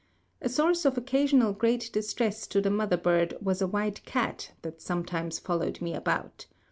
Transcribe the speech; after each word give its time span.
A 0.41 0.49
source 0.49 0.83
of 0.83 0.97
occasional 0.97 1.53
great 1.53 1.91
distress 1.93 2.47
to 2.47 2.59
the 2.59 2.71
mother 2.71 2.97
bird 2.97 3.37
was 3.39 3.61
a 3.61 3.67
white 3.67 4.03
cat 4.03 4.51
that 4.63 4.81
sometimes 4.81 5.37
followed 5.37 5.79
me 5.79 5.93
about. 5.93 6.47